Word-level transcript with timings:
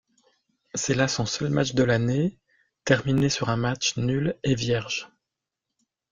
C'est 0.73 0.95
là 0.95 1.07
son 1.07 1.27
seul 1.27 1.51
match 1.51 1.75
de 1.75 1.83
l'année, 1.83 2.39
terminé 2.85 3.29
sur 3.29 3.49
un 3.49 3.55
match 3.55 3.97
nul 3.97 4.35
et 4.41 4.55
vierge. 4.55 5.09